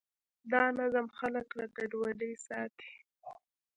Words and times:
دا 0.51 0.63
نظم 0.79 1.07
خلک 1.17 1.47
له 1.57 1.65
ګډوډۍ 1.75 2.33
ساتي. 2.47 2.93